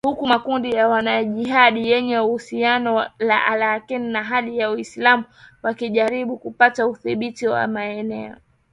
[0.07, 5.23] Huku makundi ya wanajihadi yenye uhusiano na al-kaeda na Hali ya kiislamu
[5.63, 8.35] yakijaribu kupata udhibiti wa maeneo